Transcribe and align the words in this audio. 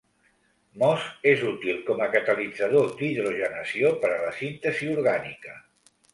MoS 0.83 1.03
és 1.31 1.43
útil 1.49 1.77
com 1.89 2.01
a 2.05 2.07
catalitzador 2.15 2.89
d'hidrogenació 3.03 3.93
per 4.07 4.13
a 4.17 4.19
la 4.25 4.35
síntesi 4.41 4.91
orgànica. 4.97 5.57